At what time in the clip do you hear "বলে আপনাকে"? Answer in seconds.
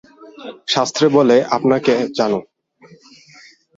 1.09-1.93